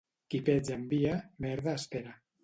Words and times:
Qui 0.33 0.37
pets 0.45 0.71
envia, 0.75 1.11
merda 1.45 1.75
espera. 1.81 2.15